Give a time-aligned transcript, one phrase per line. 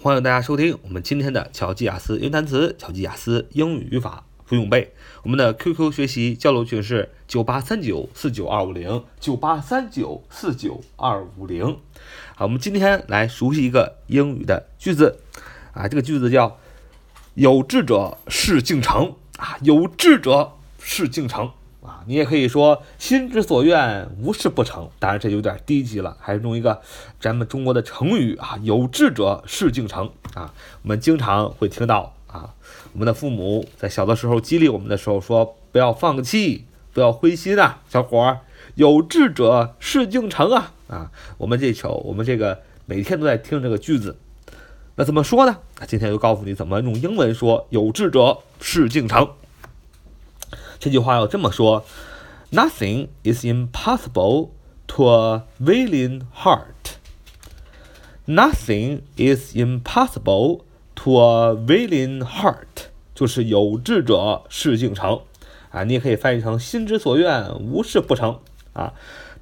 [0.00, 4.94] 欢迎大家收听我们今天的巧记雅思英语单词、巧记雅思英语语法不用背。
[5.24, 11.76] 我们的 QQ 学习交流群是九八三九四九二五零九八三九四九二五零。
[12.36, 15.18] 好，我们今天来熟悉一个英语的句子
[15.72, 16.60] 啊，这个句子叫
[17.34, 21.50] “有志者事竟成”啊，有志者事竟成。
[21.80, 24.88] 啊，你也可以说心之所愿，无事不成。
[24.98, 26.82] 当然这有点低级了，还是用一个
[27.20, 30.52] 咱们中国的成语啊，有志者事竟成啊。
[30.82, 32.52] 我们经常会听到啊，
[32.92, 38.40] 我们的父母在小的时候激励我们的时候说，不要放弃，不要灰心啊，小伙儿，
[38.74, 41.10] 有志者事竟成啊啊。
[41.38, 44.16] 我们这首，我们这个每天都在听这个句子，
[44.96, 45.56] 那怎么说呢？
[45.86, 49.28] 今天就告诉你怎么用英文说，有志者事竟成。
[50.78, 51.84] 这句话要这么说
[52.52, 54.50] ：Nothing is impossible
[54.86, 56.96] to a willing heart.
[58.26, 60.60] Nothing is impossible
[60.96, 65.22] to a willing heart，就是有志者事竟成
[65.70, 68.38] 啊，你也可以翻译成心之所愿，无事不成
[68.72, 68.92] 啊。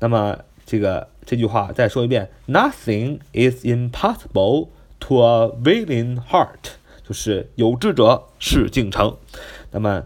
[0.00, 4.68] 那么这个这句话再说一遍：Nothing is impossible
[5.00, 6.76] to a willing heart，
[7.06, 9.16] 就是有志者事竟成。
[9.70, 10.04] 那么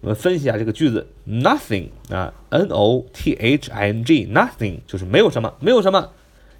[0.00, 6.10] 我们分析一下这个句子，nothing 啊，n o t h i n g，nothing 就是没有什么，没有什么，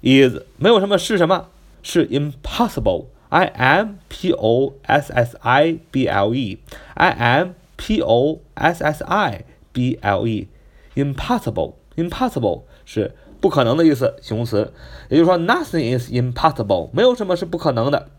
[0.01, 1.49] is 没有什么是什么，
[1.81, 9.03] 是 impossible，i m p o s s i b l e，i m p o s s
[9.03, 14.71] i b l e，impossible，impossible 是不可能的意思，形容词，
[15.09, 18.09] 也就是说 nothing is impossible，没有什么是不可能的。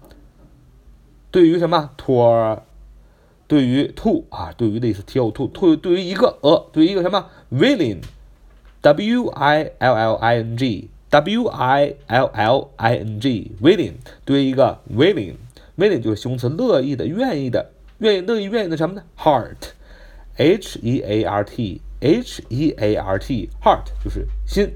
[1.31, 2.59] 对于什么 to
[3.50, 11.96] 对于 to 啊，对于的意思，t o to to 对于一个呃，对于一个什么 willing，w i l l i n g，w i
[12.08, 23.18] l l i n g，willing 对于一个 willing，willing 就是形容词，乐意的、愿意的、愿意、乐意、愿意的什么呢？heart，h e a r t，h e a r
[23.18, 24.72] t，heart 就是心。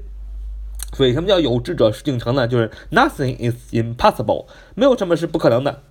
[0.92, 2.48] 所以什么叫有志者事竟成呢？
[2.48, 5.82] 就是 nothing is impossible，没有什么是不可能的。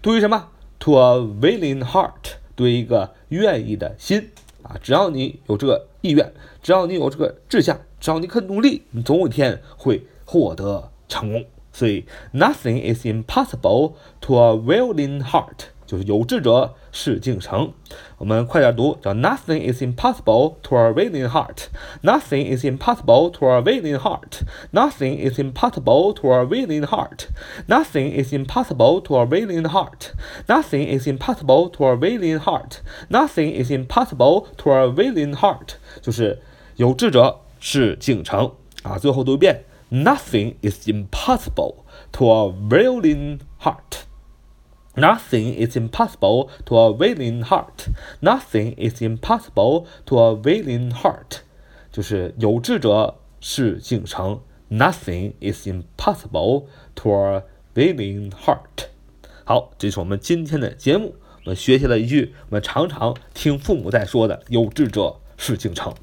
[0.00, 0.48] 对于什么
[0.80, 4.30] ？To a willing heart，对一个愿意的心
[4.62, 6.32] 啊，只要你有这个意愿，
[6.62, 11.44] 只要你有这个志向，只要你肯努力，你总有一天会获得成功。
[11.72, 15.66] 所以，nothing is impossible to a willing heart。
[15.86, 17.72] 就是有志者事竟成。
[18.18, 21.68] 我们快点读，叫 Nothing is impossible to a willing heart.
[22.02, 24.40] Nothing is impossible to a willing heart.
[24.72, 27.28] Nothing is impossible to a willing heart.
[27.66, 30.12] Nothing is impossible to a willing heart.
[30.48, 32.80] Nothing is impossible to a willing heart.
[33.08, 35.76] Nothing is impossible to a willing heart.
[36.00, 36.40] 就是
[36.76, 38.98] 有志者事竟成啊！
[38.98, 41.76] 最后读一遍，Nothing is impossible
[42.12, 44.05] to a willing heart.
[44.96, 47.90] Nothing is impossible to a willing heart.
[48.20, 51.40] Nothing is impossible to a willing heart.
[51.92, 54.40] 就是有志者事竟成。
[54.70, 56.64] Nothing is impossible
[56.94, 57.42] to a
[57.74, 58.88] willing heart.
[59.44, 61.14] 好，这是我们今天的节目。
[61.44, 65.94] 我们学习了一句我们常常听父母在说的“有志者事竟成”。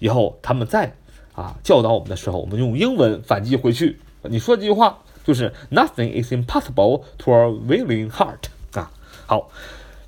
[0.00, 0.96] 以后他们再
[1.34, 4.00] 啊教导我们的时候，我们用英文反击回去。
[4.22, 5.00] 你说这句话。
[5.27, 8.91] 就是 nothing is impossible to a willing heart 啊。
[9.25, 9.49] 好，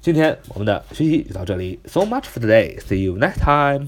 [0.01, 1.79] 今天我们的学习就到这里。
[1.85, 2.79] So much for today.
[2.79, 3.88] See you next time.